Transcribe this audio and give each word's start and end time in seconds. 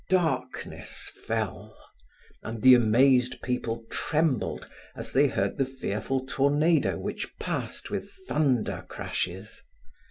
Darkness 0.09 1.11
fell, 1.27 1.77
and 2.41 2.63
the 2.63 2.73
amazed 2.73 3.39
people 3.43 3.85
trembled, 3.91 4.67
as 4.95 5.13
they 5.13 5.27
heard 5.27 5.59
the 5.59 5.63
fearful 5.63 6.25
tornado 6.25 6.97
which 6.97 7.37
passed 7.37 7.91
with 7.91 8.09
thunder 8.27 8.83
crashes. 8.89 9.61